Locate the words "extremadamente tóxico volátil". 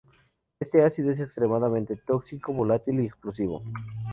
1.19-3.01